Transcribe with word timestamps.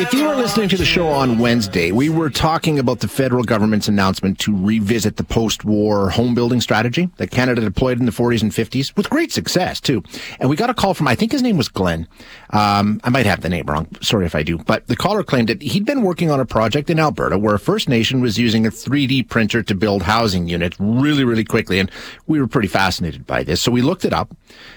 If 0.00 0.14
you 0.14 0.28
were 0.28 0.36
listening 0.36 0.68
to 0.68 0.76
the 0.76 0.84
show 0.84 1.08
on 1.08 1.38
Wednesday, 1.38 1.90
we 1.90 2.08
were 2.08 2.30
talking 2.30 2.78
about 2.78 3.00
the 3.00 3.08
federal 3.08 3.42
government's 3.42 3.88
announcement 3.88 4.38
to 4.38 4.56
revisit 4.56 5.16
the 5.16 5.24
post-war 5.24 6.10
home 6.10 6.36
building 6.36 6.60
strategy 6.60 7.10
that 7.16 7.32
Canada 7.32 7.62
deployed 7.62 7.98
in 7.98 8.06
the 8.06 8.12
40s 8.12 8.40
and 8.40 8.52
50s 8.52 8.96
with 8.96 9.10
great 9.10 9.32
success 9.32 9.80
too. 9.80 10.04
And 10.38 10.48
we 10.48 10.54
got 10.54 10.70
a 10.70 10.74
call 10.74 10.94
from, 10.94 11.08
I 11.08 11.16
think 11.16 11.32
his 11.32 11.42
name 11.42 11.56
was 11.56 11.68
Glenn. 11.68 12.06
Um, 12.50 13.00
I 13.02 13.10
might 13.10 13.26
have 13.26 13.40
the 13.40 13.48
name 13.48 13.66
wrong. 13.66 13.88
Sorry 14.00 14.24
if 14.24 14.36
I 14.36 14.44
do. 14.44 14.58
But 14.58 14.86
the 14.86 14.94
caller 14.94 15.24
claimed 15.24 15.48
that 15.48 15.62
he'd 15.62 15.84
been 15.84 16.02
working 16.02 16.30
on 16.30 16.38
a 16.38 16.46
project 16.46 16.90
in 16.90 17.00
Alberta 17.00 17.36
where 17.36 17.56
a 17.56 17.58
First 17.58 17.88
Nation 17.88 18.20
was 18.20 18.38
using 18.38 18.66
a 18.66 18.70
3D 18.70 19.28
printer 19.28 19.64
to 19.64 19.74
build 19.74 20.04
housing 20.04 20.46
units 20.46 20.76
really, 20.78 21.24
really 21.24 21.44
quickly. 21.44 21.80
And 21.80 21.90
we 22.28 22.40
were 22.40 22.46
pretty 22.46 22.68
fascinated 22.68 23.26
by 23.26 23.42
this. 23.42 23.60
So 23.60 23.72
we 23.72 23.82
looked 23.82 24.04
it 24.04 24.12
up. 24.12 24.32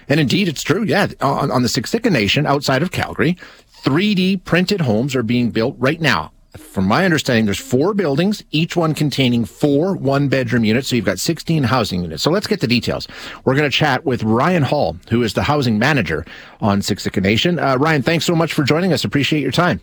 And 0.10 0.20
indeed, 0.20 0.48
it's 0.48 0.64
true. 0.64 0.82
Yeah. 0.82 1.10
On, 1.22 1.52
on 1.52 1.62
the 1.62 1.70
Siksika 1.70 2.12
Nation 2.12 2.48
outside 2.48 2.82
of 2.82 2.90
Calgary, 2.90 3.38
3D 3.84 4.44
printed 4.44 4.82
homes 4.82 5.16
are 5.16 5.24
being 5.24 5.50
built 5.50 5.76
right 5.80 6.00
now. 6.00 6.32
From 6.58 6.86
my 6.86 7.06
understanding, 7.06 7.46
there's 7.46 7.60
four 7.60 7.94
buildings, 7.94 8.44
each 8.52 8.76
one 8.76 8.94
containing 8.94 9.46
four 9.46 9.96
one 9.96 10.28
bedroom 10.28 10.66
units. 10.66 10.90
So 10.90 10.98
you've 10.98 11.06
got 11.06 11.18
16 11.18 11.64
housing 11.64 12.04
units. 12.04 12.22
So 12.22 12.30
let's 12.30 12.46
get 12.46 12.60
the 12.60 12.68
details. 12.68 13.08
We're 13.46 13.56
going 13.56 13.70
to 13.70 13.76
chat 13.76 14.06
with 14.06 14.24
Ryan 14.24 14.64
Hall, 14.64 14.98
who 15.10 15.24
is 15.24 15.34
the 15.34 15.44
housing 15.44 15.80
manager 15.80 16.26
on 16.60 16.82
Siksika 16.82 17.22
Nation. 17.22 17.58
Uh, 17.58 17.78
Ryan, 17.78 18.02
thanks 18.02 18.26
so 18.26 18.36
much 18.36 18.54
for 18.54 18.64
joining 18.64 18.92
us. 18.92 19.06
Appreciate 19.06 19.42
your 19.42 19.52
time. 19.52 19.80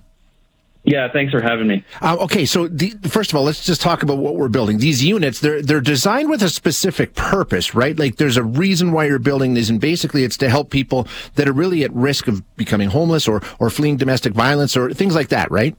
Yeah, 0.89 1.07
thanks 1.13 1.33
for 1.33 1.43
having 1.43 1.67
me. 1.67 1.85
Uh, 2.01 2.17
okay, 2.21 2.47
so 2.47 2.67
the, 2.67 2.95
first 3.11 3.31
of 3.31 3.37
all, 3.37 3.45
let's 3.45 3.63
just 3.63 3.83
talk 3.83 4.03
about 4.03 4.17
what 4.17 4.37
we're 4.37 4.49
building. 4.49 4.79
These 4.79 5.05
units, 5.05 5.39
they're 5.39 5.61
they're 5.61 5.83
designed 5.83 6.31
with 6.31 6.43
a 6.43 6.49
specific 6.49 7.15
purpose, 7.15 7.75
right? 7.75 7.99
Like 7.99 8.17
there's 8.17 8.39
a 8.39 8.43
reason 8.43 8.93
why 8.93 9.05
you're 9.05 9.19
building 9.19 9.53
these, 9.53 9.69
and 9.69 9.79
basically 9.79 10.25
it's 10.25 10.39
to 10.39 10.49
help 10.49 10.71
people 10.71 11.07
that 11.35 11.47
are 11.47 11.53
really 11.53 11.85
at 11.85 11.93
risk 11.93 12.27
of 12.27 12.43
becoming 12.57 12.89
homeless 12.89 13.29
or 13.29 13.43
or 13.59 13.69
fleeing 13.69 13.99
domestic 13.99 14.33
violence 14.33 14.79
or 14.79 14.91
things 14.95 15.15
like 15.15 15.29
that, 15.29 15.51
right? 15.51 15.77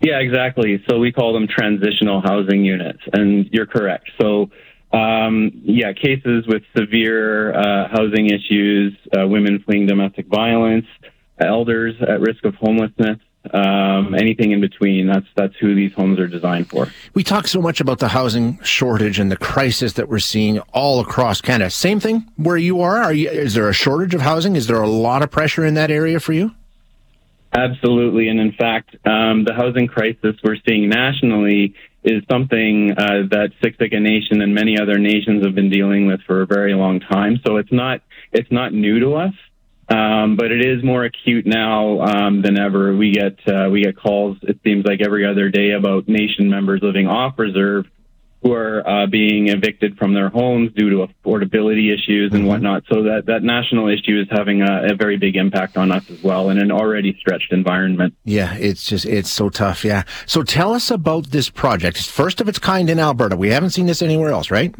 Yeah, 0.00 0.20
exactly. 0.20 0.80
So 0.88 1.00
we 1.00 1.10
call 1.10 1.32
them 1.32 1.48
transitional 1.48 2.20
housing 2.20 2.64
units, 2.64 3.00
and 3.12 3.48
you're 3.52 3.66
correct. 3.66 4.10
So. 4.20 4.50
Um, 4.94 5.62
yeah, 5.64 5.94
cases 5.94 6.44
with 6.46 6.64
severe 6.76 7.54
uh, 7.54 7.88
housing 7.88 8.26
issues, 8.26 8.94
uh, 9.18 9.26
women 9.26 9.64
fleeing 9.64 9.86
domestic 9.86 10.26
violence, 10.26 10.84
elders 11.40 11.94
at 12.06 12.20
risk 12.20 12.44
of 12.44 12.54
homelessness, 12.56 13.16
um, 13.52 14.14
anything 14.14 14.52
in 14.52 14.60
between. 14.60 15.06
That's 15.06 15.26
that's 15.34 15.54
who 15.56 15.74
these 15.74 15.92
homes 15.92 16.18
are 16.18 16.26
designed 16.26 16.68
for. 16.68 16.88
We 17.14 17.24
talk 17.24 17.48
so 17.48 17.60
much 17.60 17.80
about 17.80 17.98
the 17.98 18.08
housing 18.08 18.62
shortage 18.62 19.18
and 19.18 19.30
the 19.30 19.36
crisis 19.36 19.94
that 19.94 20.08
we're 20.08 20.18
seeing 20.18 20.60
all 20.72 21.00
across 21.00 21.40
Canada. 21.40 21.70
Same 21.70 22.00
thing 22.00 22.30
where 22.36 22.56
you 22.56 22.80
are. 22.80 22.98
Are 22.98 23.12
you, 23.12 23.28
is 23.28 23.54
there 23.54 23.68
a 23.68 23.74
shortage 23.74 24.14
of 24.14 24.20
housing? 24.20 24.56
Is 24.56 24.66
there 24.66 24.80
a 24.80 24.88
lot 24.88 25.22
of 25.22 25.30
pressure 25.30 25.64
in 25.64 25.74
that 25.74 25.90
area 25.90 26.20
for 26.20 26.32
you? 26.32 26.52
Absolutely, 27.54 28.28
and 28.28 28.40
in 28.40 28.52
fact, 28.52 28.96
um, 29.04 29.44
the 29.44 29.52
housing 29.52 29.86
crisis 29.86 30.36
we're 30.42 30.56
seeing 30.66 30.88
nationally 30.88 31.74
is 32.02 32.22
something 32.30 32.92
uh, 32.92 33.28
that 33.30 33.50
Siksika 33.62 34.00
Nation 34.00 34.40
and 34.40 34.54
many 34.54 34.78
other 34.78 34.98
nations 34.98 35.44
have 35.44 35.54
been 35.54 35.70
dealing 35.70 36.06
with 36.06 36.20
for 36.22 36.42
a 36.42 36.46
very 36.46 36.74
long 36.74 37.00
time. 37.00 37.40
So 37.46 37.58
it's 37.58 37.72
not 37.72 38.00
it's 38.32 38.50
not 38.50 38.72
new 38.72 39.00
to 39.00 39.14
us. 39.14 39.34
Um, 39.92 40.36
but 40.36 40.50
it 40.50 40.64
is 40.64 40.82
more 40.82 41.04
acute 41.04 41.44
now 41.46 42.00
um, 42.00 42.40
than 42.40 42.58
ever. 42.58 42.96
We 42.96 43.12
get 43.12 43.38
uh, 43.46 43.68
we 43.70 43.82
get 43.82 43.96
calls. 43.96 44.38
It 44.42 44.58
seems 44.64 44.84
like 44.86 45.00
every 45.04 45.26
other 45.26 45.50
day 45.50 45.72
about 45.72 46.08
nation 46.08 46.48
members 46.48 46.80
living 46.82 47.06
off 47.06 47.38
reserve 47.38 47.86
who 48.42 48.52
are 48.52 48.86
uh, 48.88 49.06
being 49.06 49.48
evicted 49.48 49.96
from 49.96 50.14
their 50.14 50.28
homes 50.28 50.72
due 50.74 50.90
to 50.90 51.06
affordability 51.06 51.94
issues 51.94 52.32
and 52.32 52.40
mm-hmm. 52.40 52.46
whatnot. 52.46 52.82
So 52.92 53.04
that 53.04 53.26
that 53.26 53.42
national 53.42 53.88
issue 53.88 54.20
is 54.20 54.28
having 54.30 54.62
a, 54.62 54.92
a, 54.92 54.96
very 54.96 55.16
big 55.16 55.36
impact 55.36 55.76
on 55.76 55.92
us 55.92 56.08
as 56.10 56.22
well 56.22 56.50
in 56.50 56.58
an 56.58 56.72
already 56.72 57.16
stretched 57.20 57.52
environment. 57.52 58.14
Yeah, 58.24 58.54
it's 58.54 58.84
just 58.84 59.04
it's 59.04 59.30
so 59.30 59.48
tough. 59.48 59.84
Yeah. 59.84 60.04
So 60.26 60.42
tell 60.42 60.74
us 60.74 60.90
about 60.90 61.30
this 61.30 61.50
project. 61.50 61.98
It's 61.98 62.10
first 62.10 62.40
of 62.40 62.48
its 62.48 62.58
kind 62.58 62.90
in 62.90 62.98
Alberta. 62.98 63.36
We 63.36 63.50
haven't 63.50 63.70
seen 63.70 63.86
this 63.86 64.02
anywhere 64.02 64.30
else, 64.30 64.50
right? 64.50 64.74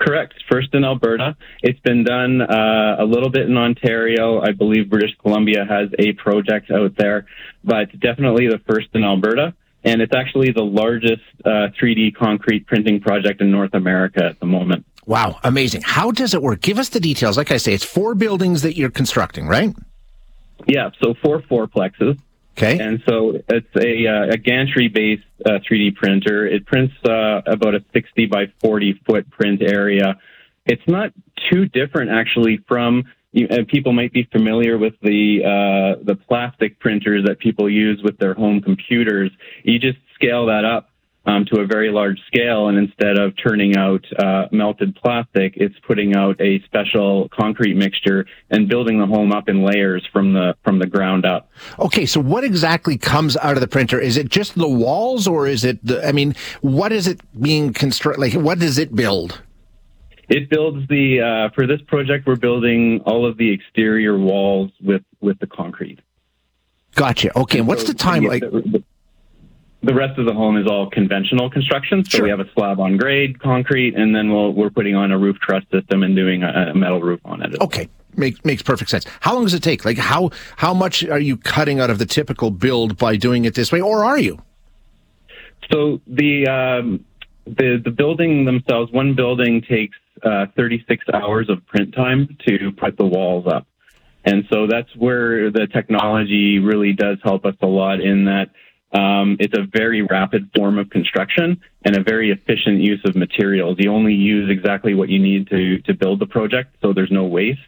Correct. 0.00 0.34
First 0.50 0.74
in 0.74 0.82
Alberta. 0.82 1.36
It's 1.62 1.78
been 1.80 2.04
done 2.04 2.40
uh, 2.40 2.96
a 2.98 3.04
little 3.04 3.28
bit 3.28 3.46
in 3.48 3.56
Ontario. 3.56 4.40
I 4.40 4.52
believe 4.52 4.88
British 4.88 5.14
Columbia 5.20 5.66
has 5.68 5.90
a 5.98 6.12
project 6.12 6.70
out 6.70 6.96
there, 6.96 7.26
but 7.62 7.88
definitely 8.00 8.48
the 8.48 8.60
first 8.66 8.88
in 8.94 9.04
Alberta. 9.04 9.54
And 9.84 10.00
it's 10.00 10.14
actually 10.14 10.52
the 10.52 10.64
largest 10.64 11.22
uh, 11.44 11.68
3D 11.80 12.14
concrete 12.14 12.66
printing 12.66 13.00
project 13.00 13.42
in 13.42 13.50
North 13.50 13.74
America 13.74 14.24
at 14.24 14.40
the 14.40 14.46
moment. 14.46 14.86
Wow, 15.06 15.38
amazing. 15.44 15.82
How 15.82 16.10
does 16.10 16.32
it 16.32 16.42
work? 16.42 16.60
Give 16.60 16.78
us 16.78 16.88
the 16.90 17.00
details. 17.00 17.36
Like 17.36 17.50
I 17.50 17.56
say, 17.58 17.74
it's 17.74 17.84
four 17.84 18.14
buildings 18.14 18.62
that 18.62 18.76
you're 18.76 18.90
constructing, 18.90 19.46
right? 19.46 19.74
Yeah, 20.66 20.90
so 21.02 21.14
four 21.22 21.40
fourplexes. 21.42 22.18
Okay. 22.56 22.78
And 22.78 23.02
so 23.08 23.40
it's 23.48 23.76
a, 23.76 24.06
uh, 24.06 24.34
a 24.34 24.36
gantry 24.36 24.88
based 24.88 25.24
uh, 25.46 25.60
3D 25.70 25.94
printer. 25.96 26.46
It 26.46 26.66
prints 26.66 26.94
uh, 27.08 27.40
about 27.46 27.74
a 27.74 27.84
60 27.92 28.26
by 28.26 28.52
40 28.60 29.00
foot 29.06 29.30
print 29.30 29.62
area. 29.62 30.18
It's 30.66 30.86
not 30.86 31.12
too 31.50 31.66
different 31.66 32.10
actually 32.10 32.58
from 32.68 33.04
you, 33.32 33.46
people 33.68 33.92
might 33.92 34.12
be 34.12 34.24
familiar 34.32 34.76
with 34.76 34.94
the 35.02 35.40
uh, 35.44 36.02
the 36.02 36.16
plastic 36.16 36.80
printers 36.80 37.24
that 37.26 37.38
people 37.38 37.70
use 37.70 38.00
with 38.02 38.18
their 38.18 38.34
home 38.34 38.60
computers. 38.60 39.30
You 39.62 39.78
just 39.78 39.98
scale 40.14 40.46
that 40.46 40.64
up 40.64 40.89
um, 41.26 41.44
to 41.46 41.60
a 41.60 41.66
very 41.66 41.90
large 41.90 42.18
scale, 42.26 42.68
and 42.68 42.78
instead 42.78 43.18
of 43.18 43.34
turning 43.36 43.76
out 43.76 44.04
uh, 44.18 44.46
melted 44.52 44.96
plastic, 44.96 45.54
it's 45.56 45.74
putting 45.86 46.16
out 46.16 46.40
a 46.40 46.60
special 46.62 47.28
concrete 47.28 47.76
mixture 47.76 48.24
and 48.50 48.68
building 48.68 48.98
the 48.98 49.06
home 49.06 49.32
up 49.32 49.48
in 49.48 49.62
layers 49.62 50.06
from 50.12 50.32
the 50.32 50.56
from 50.64 50.78
the 50.78 50.86
ground 50.86 51.26
up. 51.26 51.50
Okay, 51.78 52.06
so 52.06 52.20
what 52.20 52.42
exactly 52.42 52.96
comes 52.96 53.36
out 53.36 53.54
of 53.54 53.60
the 53.60 53.68
printer? 53.68 54.00
Is 54.00 54.16
it 54.16 54.28
just 54.30 54.54
the 54.56 54.68
walls, 54.68 55.26
or 55.26 55.46
is 55.46 55.64
it? 55.64 55.84
The, 55.84 56.06
I 56.06 56.12
mean, 56.12 56.34
what 56.62 56.90
is 56.90 57.06
it 57.06 57.20
being 57.40 57.72
constructed? 57.72 58.20
Like, 58.20 58.32
what 58.32 58.58
does 58.58 58.78
it 58.78 58.94
build? 58.94 59.42
It 60.30 60.48
builds 60.48 60.88
the 60.88 61.20
uh, 61.20 61.54
for 61.54 61.66
this 61.66 61.80
project. 61.86 62.26
We're 62.26 62.36
building 62.36 63.02
all 63.04 63.26
of 63.26 63.36
the 63.36 63.52
exterior 63.52 64.18
walls 64.18 64.70
with 64.80 65.02
with 65.20 65.38
the 65.40 65.46
concrete. 65.46 65.98
Gotcha. 66.94 67.36
Okay, 67.38 67.58
and 67.58 67.68
what's 67.68 67.84
the 67.84 67.94
time 67.94 68.24
like? 68.24 68.42
The, 68.42 68.48
the 68.50 68.84
rest 69.82 70.18
of 70.18 70.26
the 70.26 70.34
home 70.34 70.56
is 70.56 70.66
all 70.66 70.90
conventional 70.90 71.50
construction. 71.50 72.04
So 72.04 72.18
sure. 72.18 72.24
we 72.24 72.30
have 72.30 72.40
a 72.40 72.50
slab 72.54 72.80
on 72.80 72.96
grade 72.96 73.40
concrete, 73.40 73.94
and 73.94 74.14
then 74.14 74.32
we'll, 74.32 74.52
we're 74.52 74.70
putting 74.70 74.94
on 74.94 75.10
a 75.10 75.18
roof 75.18 75.38
truss 75.40 75.64
system 75.72 76.02
and 76.02 76.14
doing 76.14 76.42
a, 76.42 76.70
a 76.70 76.74
metal 76.74 77.00
roof 77.00 77.20
on 77.24 77.42
it. 77.42 77.60
Okay. 77.60 77.88
Makes 78.16 78.44
makes 78.44 78.62
perfect 78.62 78.90
sense. 78.90 79.06
How 79.20 79.34
long 79.34 79.44
does 79.44 79.54
it 79.54 79.62
take? 79.62 79.84
Like 79.84 79.96
how 79.96 80.30
how 80.56 80.74
much 80.74 81.04
are 81.04 81.20
you 81.20 81.36
cutting 81.36 81.78
out 81.78 81.90
of 81.90 81.98
the 81.98 82.06
typical 82.06 82.50
build 82.50 82.98
by 82.98 83.14
doing 83.14 83.44
it 83.44 83.54
this 83.54 83.70
way, 83.70 83.80
or 83.80 84.04
are 84.04 84.18
you? 84.18 84.42
So 85.70 86.00
the 86.08 86.48
um, 86.48 87.04
the 87.46 87.80
the 87.82 87.92
building 87.92 88.44
themselves, 88.44 88.90
one 88.90 89.14
building 89.14 89.62
takes 89.62 89.96
uh, 90.24 90.46
36 90.56 91.04
hours 91.14 91.48
of 91.48 91.64
print 91.66 91.94
time 91.94 92.36
to 92.48 92.72
put 92.72 92.96
the 92.98 93.06
walls 93.06 93.46
up, 93.46 93.68
and 94.24 94.44
so 94.52 94.66
that's 94.66 94.94
where 94.96 95.52
the 95.52 95.68
technology 95.72 96.58
really 96.58 96.92
does 96.92 97.18
help 97.22 97.44
us 97.44 97.54
a 97.62 97.66
lot 97.66 98.00
in 98.00 98.24
that 98.24 98.50
um, 98.92 99.36
it's 99.38 99.56
a 99.56 99.62
very 99.62 100.02
rapid 100.02 100.50
form 100.54 100.78
of 100.78 100.90
construction 100.90 101.60
and 101.84 101.96
a 101.96 102.02
very 102.02 102.30
efficient 102.30 102.80
use 102.80 103.00
of 103.04 103.14
materials. 103.14 103.76
You 103.78 103.92
only 103.92 104.14
use 104.14 104.50
exactly 104.50 104.94
what 104.94 105.08
you 105.08 105.18
need 105.18 105.48
to 105.50 105.78
to 105.82 105.94
build 105.94 106.18
the 106.18 106.26
project, 106.26 106.76
so 106.82 106.92
there's 106.92 107.10
no 107.10 107.24
waste. 107.24 107.60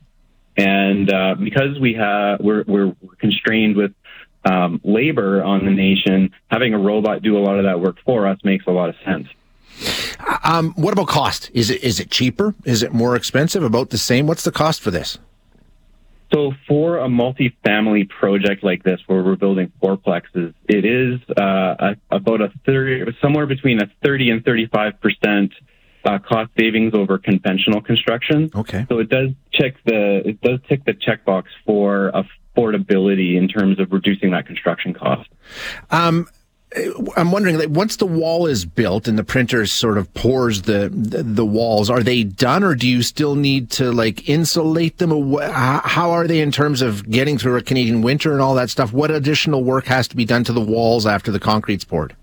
And 0.56 1.12
uh, 1.12 1.37
because 1.37 1.78
we 1.81 1.94
have 1.94 2.41
we're, 2.41 2.65
we're 2.66 2.94
constrained 3.19 3.77
with 3.77 3.93
um, 4.44 4.81
labor 4.83 5.43
on 5.43 5.65
the 5.65 5.71
nation, 5.71 6.33
having 6.50 6.75
a 6.75 6.78
robot 6.78 7.22
do 7.22 7.39
a 7.39 7.41
lot 7.41 7.59
of 7.59 7.65
that 7.65 7.81
work 7.81 7.97
for 8.04 8.27
us 8.27 8.39
makes 8.43 8.66
a 8.66 8.71
lot 8.71 8.89
of 8.89 8.97
sense. 9.04 9.28
Um, 10.44 10.72
what 10.75 10.93
about 10.93 11.06
cost? 11.06 11.50
Is 11.54 11.71
it 11.71 11.83
is 11.83 12.00
it 12.00 12.10
cheaper? 12.10 12.54
Is 12.65 12.83
it 12.83 12.93
more 12.93 13.15
expensive? 13.15 13.62
About 13.62 13.91
the 13.91 13.99
same? 13.99 14.27
What's 14.27 14.44
the 14.44 14.53
cost 14.53 14.81
for 14.81 14.91
this? 14.91 15.19
So 16.32 16.53
for 16.66 16.98
a 16.98 17.09
multi-family 17.09 18.04
project 18.04 18.65
like 18.65 18.82
this, 18.82 19.00
where 19.06 19.22
we're 19.22 19.37
building 19.37 19.70
fourplexes, 19.82 20.54
it 20.69 20.84
is 20.84 21.21
uh, 21.39 21.74
a, 21.78 21.97
about 22.10 22.41
a 22.41 22.51
thirty, 22.65 23.16
somewhere 23.21 23.47
between 23.47 23.80
a 23.83 23.86
thirty 24.03 24.30
and 24.30 24.45
thirty-five 24.45 25.01
percent 25.01 25.53
uh, 26.04 26.18
cost 26.18 26.51
savings 26.59 26.95
over 26.95 27.18
conventional 27.18 27.80
construction. 27.80 28.51
Okay. 28.54 28.86
So 28.89 28.98
it 28.98 29.09
does 29.09 29.30
check 29.53 29.74
the 29.84 30.22
it 30.24 30.41
does 30.41 30.60
tick 30.68 30.84
the 30.84 30.95
checkbox 30.95 31.45
for 31.66 32.12
affordability 32.57 33.36
in 33.36 33.48
terms 33.48 33.78
of 33.78 33.92
reducing 33.92 34.30
that 34.30 34.47
construction 34.47 34.95
cost. 34.95 35.28
Um, 35.91 36.28
I'm 37.16 37.33
wondering, 37.33 37.59
like, 37.59 37.69
once 37.69 37.97
the 37.97 38.07
wall 38.07 38.47
is 38.47 38.65
built 38.65 39.07
and 39.07 39.19
the 39.19 39.24
printer 39.24 39.66
sort 39.66 39.98
of 39.98 40.13
pours 40.15 40.63
the, 40.63 40.89
the, 40.92 41.22
the 41.22 41.45
walls, 41.45 41.91
are 41.91 42.03
they 42.03 42.24
done, 42.24 42.65
or 42.65 42.74
do 42.74 42.89
you 42.89 43.03
still 43.03 43.34
need 43.34 43.71
to 43.72 43.92
like 43.92 44.28
insulate 44.28 44.98
them? 44.98 45.10
How 45.41 46.10
are 46.13 46.27
they 46.27 46.41
in 46.41 46.51
terms 46.51 46.80
of 46.80 47.09
getting 47.10 47.36
through 47.36 47.57
a 47.57 47.63
Canadian 47.63 48.01
winter 48.01 48.33
and 48.33 48.41
all 48.41 48.54
that 48.54 48.71
stuff? 48.71 48.92
What 48.92 49.10
additional 49.10 49.63
work 49.63 49.84
has 49.86 50.09
to 50.09 50.16
be 50.16 50.24
done 50.24 50.45
to 50.45 50.53
the 50.53 50.60
walls 50.60 51.07
after 51.07 51.30
the 51.30 51.41
concrete's 51.41 51.84
poured? 51.84 52.16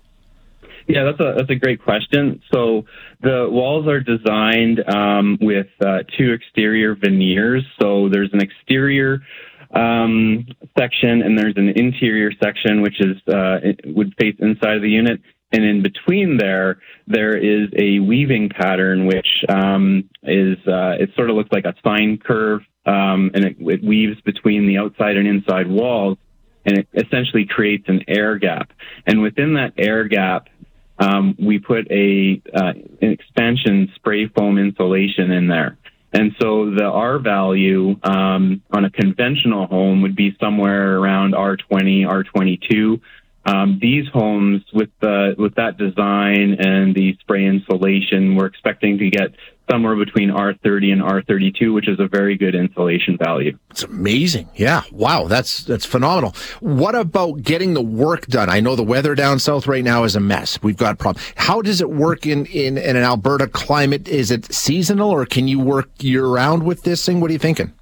Yeah, 0.88 1.04
that's 1.04 1.20
a 1.20 1.34
that's 1.36 1.50
a 1.50 1.54
great 1.54 1.80
question. 1.84 2.42
So 2.52 2.84
the 3.20 3.46
walls 3.48 3.86
are 3.86 4.00
designed 4.00 4.82
um, 4.88 5.38
with 5.40 5.68
uh, 5.80 5.98
two 6.18 6.32
exterior 6.32 6.96
veneers. 6.96 7.64
So 7.80 8.08
there's 8.08 8.30
an 8.32 8.42
exterior 8.42 9.22
um, 9.72 10.46
section, 10.78 11.22
and 11.22 11.38
there's 11.38 11.56
an 11.56 11.68
interior 11.70 12.32
section 12.42 12.82
which 12.82 13.00
is 13.00 13.16
uh, 13.32 13.58
would 13.86 14.14
face 14.18 14.36
inside 14.38 14.76
of 14.76 14.82
the 14.82 14.90
unit. 14.90 15.20
And 15.52 15.64
in 15.64 15.82
between 15.82 16.36
there, 16.36 16.80
there 17.08 17.36
is 17.36 17.70
a 17.76 17.98
weaving 17.98 18.50
pattern, 18.50 19.06
which 19.06 19.44
um, 19.48 20.08
is 20.22 20.58
uh, 20.66 20.94
it 21.00 21.10
sort 21.16 21.28
of 21.28 21.36
looks 21.36 21.50
like 21.50 21.64
a 21.64 21.74
sine 21.82 22.18
curve, 22.18 22.62
um, 22.86 23.32
and 23.34 23.44
it, 23.44 23.56
it 23.58 23.82
weaves 23.82 24.20
between 24.20 24.66
the 24.66 24.78
outside 24.78 25.16
and 25.16 25.26
inside 25.26 25.68
walls, 25.68 26.18
and 26.64 26.78
it 26.78 26.88
essentially 26.94 27.46
creates 27.46 27.88
an 27.88 28.04
air 28.06 28.38
gap. 28.38 28.72
And 29.06 29.22
within 29.22 29.54
that 29.54 29.72
air 29.76 30.04
gap, 30.04 30.48
um, 31.00 31.34
we 31.38 31.58
put 31.58 31.90
a 31.90 32.40
uh, 32.54 32.72
an 33.02 33.10
expansion 33.10 33.90
spray 33.96 34.28
foam 34.28 34.58
insulation 34.58 35.32
in 35.32 35.48
there. 35.48 35.78
And 36.12 36.32
so 36.40 36.70
the 36.70 36.84
R 36.84 37.18
value 37.18 37.96
um, 38.02 38.62
on 38.72 38.84
a 38.84 38.90
conventional 38.90 39.66
home 39.66 40.02
would 40.02 40.16
be 40.16 40.36
somewhere 40.40 40.98
around 40.98 41.34
R20, 41.34 42.04
R22. 42.04 43.00
Um, 43.44 43.78
these 43.80 44.06
homes 44.12 44.62
with 44.72 44.90
the 45.00 45.34
with 45.38 45.54
that 45.54 45.78
design 45.78 46.56
and 46.58 46.94
the 46.94 47.16
spray 47.20 47.46
insulation, 47.46 48.36
we're 48.36 48.46
expecting 48.46 48.98
to 48.98 49.08
get 49.08 49.30
somewhere 49.70 49.96
between 49.96 50.30
R30 50.30 50.92
and 50.92 51.02
R32, 51.02 51.72
which 51.72 51.88
is 51.88 52.00
a 52.00 52.08
very 52.08 52.36
good 52.36 52.54
insulation 52.54 53.16
value. 53.16 53.56
It's 53.70 53.84
amazing. 53.84 54.48
Yeah. 54.54 54.82
Wow. 54.92 55.28
That's 55.28 55.64
that's 55.64 55.86
phenomenal. 55.86 56.34
What 56.60 56.94
about 56.94 57.42
getting 57.42 57.74
the 57.74 57.82
work 57.82 58.26
done? 58.26 58.50
I 58.50 58.60
know 58.60 58.76
the 58.76 58.82
weather 58.82 59.14
down 59.14 59.38
south 59.38 59.66
right 59.66 59.84
now 59.84 60.04
is 60.04 60.16
a 60.16 60.20
mess. 60.20 60.62
We've 60.62 60.76
got 60.76 60.98
problems. 60.98 61.26
How 61.36 61.62
does 61.62 61.80
it 61.80 61.90
work 61.90 62.26
in, 62.26 62.46
in, 62.46 62.76
in 62.76 62.96
an 62.96 63.02
Alberta 63.02 63.46
climate? 63.46 64.08
Is 64.08 64.30
it 64.30 64.52
seasonal 64.52 65.10
or 65.10 65.24
can 65.24 65.48
you 65.48 65.60
work 65.60 65.88
year 66.00 66.26
round 66.26 66.64
with 66.64 66.82
this 66.82 67.04
thing? 67.06 67.20
What 67.20 67.30
are 67.30 67.32
you 67.32 67.38
thinking? 67.38 67.72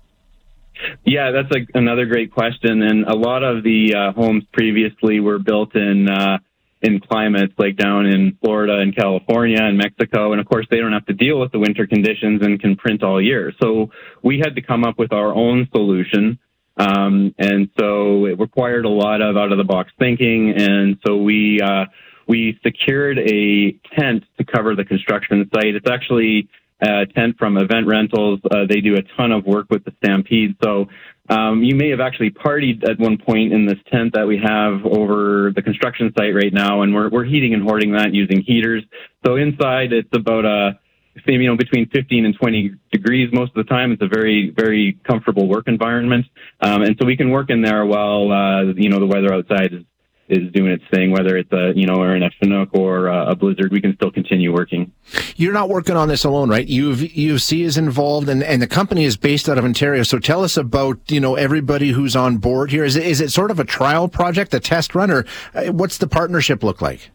Yeah, 1.08 1.30
that's 1.30 1.50
a, 1.56 1.78
another 1.78 2.04
great 2.04 2.32
question. 2.32 2.82
And 2.82 3.06
a 3.06 3.16
lot 3.16 3.42
of 3.42 3.64
the 3.64 3.94
uh, 3.94 4.12
homes 4.12 4.44
previously 4.52 5.20
were 5.20 5.38
built 5.38 5.74
in 5.74 6.06
uh, 6.06 6.36
in 6.82 7.00
climates 7.00 7.54
like 7.56 7.76
down 7.76 8.04
in 8.04 8.36
Florida 8.42 8.78
and 8.78 8.94
California 8.94 9.58
and 9.60 9.78
Mexico, 9.78 10.32
and 10.32 10.40
of 10.40 10.46
course 10.46 10.66
they 10.70 10.76
don't 10.76 10.92
have 10.92 11.06
to 11.06 11.14
deal 11.14 11.40
with 11.40 11.50
the 11.50 11.58
winter 11.58 11.86
conditions 11.86 12.42
and 12.42 12.60
can 12.60 12.76
print 12.76 13.02
all 13.02 13.20
year. 13.22 13.52
So 13.60 13.90
we 14.22 14.38
had 14.38 14.54
to 14.56 14.62
come 14.62 14.84
up 14.84 14.98
with 14.98 15.12
our 15.12 15.34
own 15.34 15.66
solution. 15.72 16.38
Um, 16.76 17.34
and 17.38 17.70
so 17.80 18.26
it 18.26 18.38
required 18.38 18.84
a 18.84 18.90
lot 18.90 19.22
of 19.22 19.36
out 19.36 19.50
of 19.50 19.58
the 19.58 19.64
box 19.64 19.90
thinking. 19.98 20.52
And 20.56 20.98
so 21.04 21.16
we, 21.16 21.58
uh, 21.60 21.86
we 22.28 22.60
secured 22.62 23.18
a 23.18 23.72
tent 23.98 24.24
to 24.36 24.44
cover 24.44 24.76
the 24.76 24.84
construction 24.84 25.50
site. 25.52 25.74
It's 25.74 25.90
actually 25.90 26.48
uh, 26.82 27.04
tent 27.14 27.36
from 27.38 27.56
Event 27.56 27.86
Rentals. 27.86 28.40
Uh, 28.50 28.66
they 28.68 28.80
do 28.80 28.96
a 28.96 29.02
ton 29.16 29.32
of 29.32 29.44
work 29.44 29.66
with 29.70 29.84
the 29.84 29.92
Stampede. 30.02 30.56
So 30.62 30.86
um, 31.28 31.62
you 31.62 31.74
may 31.74 31.90
have 31.90 32.00
actually 32.00 32.30
partied 32.30 32.88
at 32.88 32.98
one 32.98 33.18
point 33.18 33.52
in 33.52 33.66
this 33.66 33.78
tent 33.90 34.14
that 34.14 34.26
we 34.26 34.38
have 34.38 34.84
over 34.84 35.52
the 35.54 35.62
construction 35.62 36.12
site 36.16 36.34
right 36.34 36.52
now, 36.52 36.82
and 36.82 36.94
we're, 36.94 37.10
we're 37.10 37.24
heating 37.24 37.52
and 37.54 37.62
hoarding 37.62 37.92
that 37.92 38.14
using 38.14 38.42
heaters. 38.42 38.84
So 39.26 39.36
inside, 39.36 39.92
it's 39.92 40.08
about 40.12 40.44
a 40.44 40.78
you 41.26 41.46
know 41.46 41.56
between 41.56 41.88
15 41.90 42.24
and 42.24 42.34
20 42.38 42.74
degrees 42.92 43.28
most 43.32 43.48
of 43.48 43.54
the 43.56 43.64
time. 43.64 43.92
It's 43.92 44.02
a 44.02 44.08
very 44.08 44.50
very 44.56 44.98
comfortable 45.06 45.48
work 45.48 45.66
environment, 45.66 46.26
um, 46.60 46.82
and 46.82 46.96
so 46.98 47.06
we 47.06 47.16
can 47.16 47.30
work 47.30 47.50
in 47.50 47.60
there 47.60 47.84
while 47.84 48.30
uh, 48.30 48.72
you 48.76 48.88
know 48.88 49.00
the 49.00 49.06
weather 49.06 49.34
outside 49.34 49.74
is 49.74 49.82
is 50.28 50.52
doing 50.52 50.70
its 50.70 50.84
thing, 50.92 51.10
whether 51.10 51.36
it's 51.36 51.52
a 51.52 51.72
you 51.74 51.86
know 51.86 51.96
or 51.96 52.14
in 52.14 52.22
a 52.22 52.30
Chinook 52.30 52.70
or 52.72 53.06
a 53.06 53.34
blizzard, 53.34 53.72
we 53.72 53.80
can 53.80 53.94
still 53.96 54.10
continue 54.10 54.52
working. 54.52 54.92
You're 55.36 55.52
not 55.52 55.68
working 55.68 55.96
on 55.96 56.08
this 56.08 56.24
alone, 56.24 56.50
right? 56.50 56.66
You've, 56.66 57.00
U 57.16 57.34
of 57.34 57.42
C 57.42 57.62
is 57.62 57.78
involved, 57.78 58.28
and, 58.28 58.42
and 58.42 58.60
the 58.60 58.66
company 58.66 59.04
is 59.04 59.16
based 59.16 59.48
out 59.48 59.58
of 59.58 59.64
Ontario. 59.64 60.02
So 60.02 60.18
tell 60.18 60.44
us 60.44 60.56
about 60.56 60.98
you 61.10 61.20
know 61.20 61.34
everybody 61.34 61.90
who's 61.90 62.14
on 62.16 62.38
board 62.38 62.70
here. 62.70 62.84
Is 62.84 62.96
it, 62.96 63.06
is 63.06 63.20
it 63.20 63.30
sort 63.30 63.50
of 63.50 63.58
a 63.58 63.64
trial 63.64 64.08
project, 64.08 64.54
a 64.54 64.60
test 64.60 64.94
run, 64.94 65.10
or 65.10 65.24
uh, 65.54 65.66
what's 65.66 65.98
the 65.98 66.08
partnership 66.08 66.62
look 66.62 66.82
like? 66.82 67.10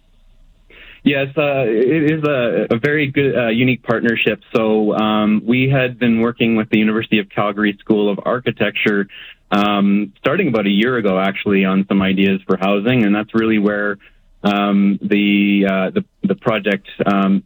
Yes, 1.04 1.28
uh, 1.38 1.66
it 1.68 2.12
is 2.12 2.24
a, 2.24 2.68
a 2.74 2.80
very 2.80 3.12
good, 3.12 3.38
uh, 3.38 3.48
unique 3.50 3.84
partnership. 3.84 4.42
So 4.56 4.94
um, 4.94 5.42
we 5.46 5.70
had 5.70 6.00
been 6.00 6.22
working 6.22 6.56
with 6.56 6.70
the 6.70 6.78
University 6.78 7.20
of 7.20 7.28
Calgary 7.30 7.78
School 7.82 8.10
of 8.10 8.22
Architecture 8.24 9.08
um, 9.54 10.14
starting 10.18 10.48
about 10.48 10.66
a 10.66 10.72
year 10.72 10.98
ago, 10.98 11.20
actually, 11.20 11.66
on 11.66 11.86
some 11.88 12.02
ideas 12.02 12.42
for 12.48 12.58
housing, 12.58 13.04
and 13.04 13.14
that's 13.16 13.34
really 13.34 13.60
where 13.60 13.98
um, 14.44 14.98
the, 15.02 15.66
uh, 15.70 15.90
the, 15.92 16.04
the 16.24 16.36
project 16.36 16.88
um, 17.06 17.44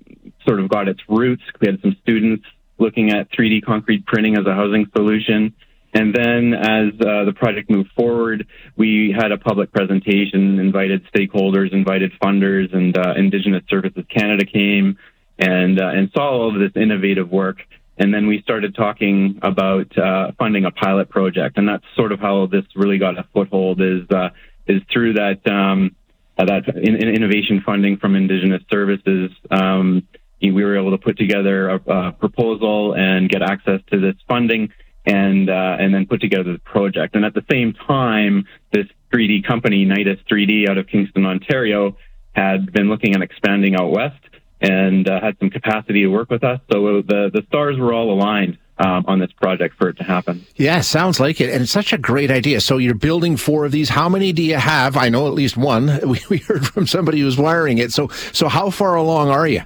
sort 0.48 0.60
of 0.60 0.70
got 0.70 0.88
its 0.88 1.02
roots. 1.10 1.44
We 1.60 1.68
had 1.68 1.82
some 1.82 1.98
students 2.02 2.46
looking 2.78 3.12
at 3.12 3.30
3D 3.32 3.64
concrete 3.66 4.06
printing 4.06 4.38
as 4.38 4.46
a 4.46 4.54
housing 4.54 4.86
solution. 4.96 5.54
And 5.94 6.14
then 6.14 6.54
as 6.54 6.94
uh, 7.00 7.26
the 7.26 7.34
project 7.36 7.70
moved 7.70 7.92
forward, 7.96 8.48
we 8.76 9.14
had 9.18 9.32
a 9.32 9.38
public 9.38 9.72
presentation, 9.72 10.60
invited 10.60 11.06
stakeholders, 11.14 11.74
invited 11.74 12.12
funders, 12.22 12.74
and 12.74 12.98
uh, 12.98 13.14
Indigenous 13.18 13.64
Services 13.70 14.06
Canada 14.10 14.46
came 14.46 14.98
and, 15.40 15.80
uh, 15.80 15.88
and 15.88 16.12
saw 16.14 16.30
all 16.30 16.54
of 16.54 16.60
this 16.60 16.80
innovative 16.82 17.32
work. 17.32 17.58
And 18.00 18.14
then 18.14 18.28
we 18.28 18.42
started 18.42 18.76
talking 18.76 19.40
about 19.42 19.98
uh, 19.98 20.32
funding 20.38 20.66
a 20.66 20.72
pilot 20.72 21.10
project, 21.10 21.58
and 21.58 21.68
that's 21.68 21.84
sort 21.96 22.12
of 22.12 22.20
how 22.20 22.46
this 22.46 22.64
really 22.76 23.00
got 23.00 23.18
a 23.18 23.26
foothold. 23.34 23.82
Is 23.82 24.10
uh, 24.12 24.30
is 24.68 24.82
through 24.92 25.14
that 25.14 25.46
um, 25.50 25.96
uh, 26.38 26.46
that 26.46 26.68
in, 26.76 26.96
in 26.96 27.10
innovation 27.10 27.62
funding 27.66 27.98
from 27.98 28.16
Indigenous 28.16 28.62
Services. 28.70 29.32
Um, 29.50 30.08
we 30.40 30.52
were 30.52 30.78
able 30.78 30.92
to 30.92 31.00
put 31.00 31.18
together 31.18 31.70
a, 31.70 31.76
a, 31.92 32.12
proposal 32.12 32.94
and 32.94 33.28
get 33.28 33.42
access 33.42 33.82
to 33.92 34.00
this 34.00 34.16
funding, 34.28 34.72
and 35.06 35.50
uh, 35.50 35.78
and 35.80 35.94
then 35.94 36.06
put 36.06 36.22
together 36.22 36.54
the 36.54 36.60
project. 36.60 37.16
And 37.16 37.26
at 37.26 37.34
the 37.34 37.44
same 37.50 37.74
time, 37.74 38.46
this 38.72 38.86
3D 39.12 39.48
company, 39.48 39.86
Nidus 39.86 40.20
3D, 40.32 40.70
out 40.70 40.78
of 40.78 40.86
Kingston, 40.86 41.26
Ontario, 41.26 41.98
had 42.34 42.72
been 42.72 42.90
looking 42.90 43.16
at 43.16 43.24
expanding 43.24 43.76
out 43.76 43.90
west 43.90 44.20
and 44.62 45.08
uh, 45.08 45.20
had 45.22 45.38
some 45.40 45.50
capacity 45.50 46.02
to 46.02 46.08
work 46.08 46.30
with 46.30 46.44
us. 46.44 46.60
So 46.72 47.02
the 47.02 47.30
the 47.34 47.44
stars 47.48 47.78
were 47.78 47.94
all 47.94 48.12
aligned. 48.12 48.58
Um, 48.80 49.06
on 49.08 49.18
this 49.18 49.32
project 49.32 49.76
for 49.76 49.90
it 49.90 49.98
to 49.98 50.04
happen. 50.04 50.46
Yeah, 50.56 50.82
sounds 50.82 51.20
like 51.20 51.42
it. 51.42 51.50
And 51.50 51.64
it's 51.64 51.72
such 51.72 51.94
a 51.94 51.98
great 51.98 52.30
idea. 52.30 52.62
So 52.62 52.78
you're 52.78 52.94
building 52.94 53.36
four 53.36 53.66
of 53.66 53.72
these. 53.72 53.90
How 53.90 54.08
many 54.08 54.32
do 54.34 54.44
you 54.44 54.58
have? 54.58 54.96
I 54.96 55.10
know 55.10 55.26
at 55.26 55.34
least 55.34 55.58
one. 55.58 56.00
We, 56.08 56.20
we 56.30 56.38
heard 56.38 56.68
from 56.68 56.86
somebody 56.86 57.20
who's 57.22 57.40
wiring 57.40 57.80
it. 57.80 57.92
So, 57.92 58.10
so 58.34 58.48
how 58.48 58.70
far 58.70 58.94
along 58.94 59.30
are 59.30 59.48
you? 59.48 59.62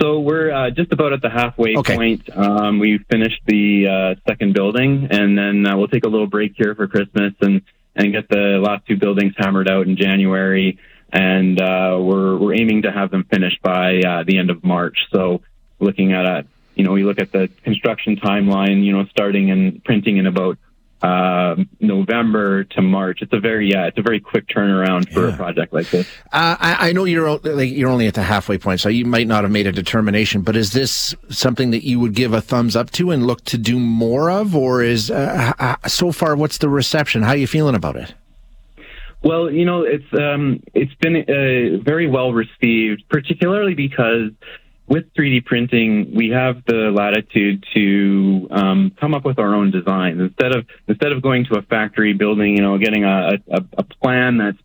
So 0.00 0.18
we're 0.18 0.50
uh, 0.50 0.70
just 0.70 0.92
about 0.92 1.12
at 1.12 1.22
the 1.22 1.30
halfway 1.30 1.76
okay. 1.76 1.94
point. 1.96 2.36
Um, 2.36 2.80
we 2.80 2.98
finished 3.10 3.40
the 3.46 4.16
uh, 4.16 4.20
second 4.28 4.54
building, 4.54 5.08
and 5.10 5.38
then 5.38 5.66
uh, 5.66 5.76
we'll 5.76 5.88
take 5.88 6.04
a 6.04 6.08
little 6.08 6.26
break 6.26 6.54
here 6.56 6.74
for 6.74 6.88
Christmas 6.88 7.32
and 7.40 7.62
and 7.96 8.12
get 8.12 8.28
the 8.28 8.60
last 8.60 8.86
two 8.86 8.96
buildings 8.96 9.34
hammered 9.38 9.68
out 9.68 9.86
in 9.86 9.96
January 9.96 10.78
and 11.14 11.60
uh, 11.60 11.96
we're 12.00 12.36
we're 12.36 12.54
aiming 12.54 12.82
to 12.82 12.90
have 12.90 13.10
them 13.10 13.24
finished 13.24 13.62
by 13.62 14.00
uh, 14.00 14.24
the 14.26 14.36
end 14.36 14.50
of 14.50 14.64
March. 14.64 14.98
So 15.12 15.40
looking 15.78 16.12
at 16.12 16.26
a 16.26 16.44
you 16.74 16.84
know 16.84 16.92
we 16.92 17.04
look 17.04 17.20
at 17.20 17.30
the 17.30 17.48
construction 17.62 18.16
timeline, 18.16 18.84
you 18.84 18.92
know, 18.92 19.06
starting 19.06 19.50
and 19.50 19.82
printing 19.84 20.16
in 20.16 20.26
about 20.26 20.58
uh, 21.02 21.54
November 21.78 22.64
to 22.64 22.82
March. 22.82 23.22
It's 23.22 23.32
a 23.32 23.38
very 23.38 23.70
yeah, 23.70 23.86
it's 23.86 23.96
a 23.96 24.02
very 24.02 24.18
quick 24.18 24.48
turnaround 24.48 25.12
for 25.12 25.28
yeah. 25.28 25.34
a 25.34 25.36
project 25.36 25.72
like 25.72 25.88
this. 25.90 26.08
Uh, 26.32 26.56
I, 26.58 26.88
I, 26.88 26.92
know 26.92 27.04
you're 27.04 27.38
like 27.38 27.70
you're 27.70 27.90
only 27.90 28.08
at 28.08 28.14
the 28.14 28.22
halfway 28.22 28.58
point, 28.58 28.80
so 28.80 28.88
you 28.88 29.04
might 29.04 29.28
not 29.28 29.44
have 29.44 29.52
made 29.52 29.68
a 29.68 29.72
determination. 29.72 30.42
But 30.42 30.56
is 30.56 30.72
this 30.72 31.14
something 31.28 31.70
that 31.70 31.84
you 31.84 32.00
would 32.00 32.14
give 32.14 32.32
a 32.32 32.40
thumbs 32.40 32.74
up 32.74 32.90
to 32.92 33.12
and 33.12 33.24
look 33.24 33.44
to 33.44 33.58
do 33.58 33.78
more 33.78 34.30
of, 34.30 34.56
or 34.56 34.82
is 34.82 35.12
uh, 35.12 35.76
so 35.86 36.10
far 36.10 36.34
what's 36.34 36.58
the 36.58 36.68
reception? 36.68 37.22
How 37.22 37.30
are 37.30 37.36
you 37.36 37.46
feeling 37.46 37.76
about 37.76 37.94
it? 37.94 38.14
Well, 39.24 39.50
you 39.50 39.64
know, 39.64 39.84
it's 39.84 40.04
um, 40.12 40.62
it's 40.74 40.92
been 40.96 41.16
uh, 41.16 41.82
very 41.82 42.06
well 42.06 42.34
received, 42.34 43.04
particularly 43.08 43.74
because 43.74 44.32
with 44.86 45.04
3D 45.14 45.46
printing, 45.46 46.14
we 46.14 46.28
have 46.28 46.62
the 46.66 46.92
latitude 46.94 47.64
to 47.74 48.48
um, 48.50 48.92
come 49.00 49.14
up 49.14 49.24
with 49.24 49.38
our 49.38 49.54
own 49.54 49.70
designs 49.70 50.20
instead 50.20 50.54
of 50.54 50.66
instead 50.88 51.12
of 51.12 51.22
going 51.22 51.46
to 51.46 51.58
a 51.58 51.62
factory 51.62 52.12
building, 52.12 52.54
you 52.54 52.62
know, 52.62 52.76
getting 52.76 53.04
a, 53.04 53.38
a, 53.50 53.64
a 53.78 53.84
plan 53.84 54.36
that's 54.36 54.58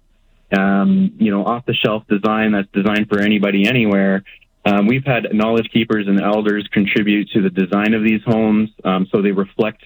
um, 0.59 1.13
you 1.17 1.31
know 1.31 1.45
off 1.45 1.65
the 1.65 1.73
shelf 1.73 2.03
design 2.09 2.51
that's 2.51 2.67
designed 2.73 3.07
for 3.07 3.21
anybody 3.21 3.65
anywhere. 3.65 4.25
Um, 4.65 4.87
we've 4.87 5.05
had 5.05 5.27
knowledge 5.31 5.69
keepers 5.71 6.05
and 6.05 6.19
elders 6.19 6.67
contribute 6.73 7.29
to 7.29 7.41
the 7.41 7.49
design 7.49 7.93
of 7.93 8.03
these 8.03 8.21
homes, 8.25 8.71
um, 8.83 9.07
so 9.09 9.21
they 9.21 9.31
reflect 9.31 9.81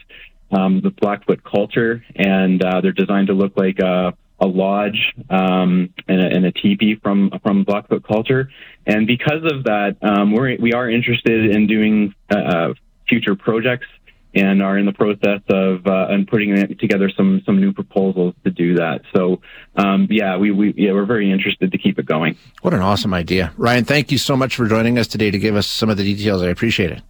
um, 0.51 0.81
the 0.81 0.89
Blackfoot 0.89 1.43
culture, 1.43 2.03
and 2.15 2.63
uh, 2.63 2.81
they're 2.81 2.91
designed 2.91 3.27
to 3.27 3.33
look 3.33 3.53
like 3.55 3.77
a 3.77 4.13
a 4.43 4.45
lodge 4.45 5.13
um, 5.29 5.93
and, 6.07 6.21
a, 6.21 6.35
and 6.35 6.45
a 6.45 6.51
teepee 6.51 6.95
from 7.01 7.31
from 7.41 7.63
Blackfoot 7.63 8.03
culture, 8.05 8.49
and 8.85 9.07
because 9.07 9.43
of 9.49 9.63
that, 9.63 9.95
um, 10.01 10.33
we're 10.33 10.57
we 10.57 10.73
are 10.73 10.89
interested 10.89 11.51
in 11.51 11.65
doing 11.65 12.13
uh, 12.29 12.37
uh, 12.37 12.73
future 13.07 13.35
projects 13.35 13.87
and 14.35 14.61
are 14.61 14.77
in 14.77 14.85
the 14.85 14.91
process 14.91 15.41
of 15.47 15.87
uh, 15.87 16.07
and 16.09 16.27
putting 16.27 16.55
together 16.77 17.09
some 17.15 17.41
some 17.45 17.61
new 17.61 17.71
proposals 17.71 18.35
to 18.43 18.51
do 18.51 18.75
that. 18.75 19.01
So, 19.15 19.41
um, 19.77 20.07
yeah, 20.09 20.35
we, 20.37 20.51
we 20.51 20.73
yeah 20.75 20.91
we're 20.91 21.05
very 21.05 21.31
interested 21.31 21.71
to 21.71 21.77
keep 21.77 21.97
it 21.97 22.05
going. 22.05 22.37
What 22.61 22.73
an 22.73 22.81
awesome 22.81 23.13
idea, 23.13 23.53
Ryan! 23.57 23.85
Thank 23.85 24.11
you 24.11 24.17
so 24.17 24.35
much 24.35 24.55
for 24.55 24.67
joining 24.67 24.97
us 24.97 25.07
today 25.07 25.31
to 25.31 25.39
give 25.39 25.55
us 25.55 25.67
some 25.67 25.89
of 25.89 25.97
the 25.97 26.03
details. 26.03 26.41
I 26.41 26.49
appreciate 26.49 26.91
it. 26.91 27.01